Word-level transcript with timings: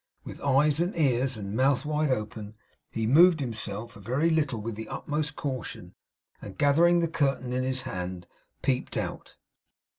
With 0.23 0.41
eyes, 0.41 0.81
and 0.81 0.95
ears, 0.95 1.37
and 1.37 1.53
mouth, 1.55 1.85
wide 1.85 2.09
open, 2.09 2.55
he 2.89 3.05
moved 3.05 3.39
himself 3.39 3.95
a 3.95 3.99
very 3.99 4.31
little 4.31 4.59
with 4.59 4.73
the 4.73 4.87
utmost 4.87 5.35
caution, 5.35 5.93
and 6.41 6.57
gathering 6.57 7.01
the 7.01 7.07
curtain 7.07 7.53
in 7.53 7.61
his 7.63 7.83
hand, 7.83 8.25
peeped 8.63 8.97
out. 8.97 9.35